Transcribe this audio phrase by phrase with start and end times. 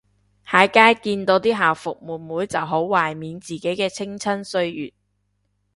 [0.47, 4.93] 喺街見到啲校服妹妹就好懷緬自己嘅青春歲月